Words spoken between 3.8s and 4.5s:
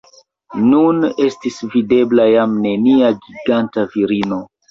virino.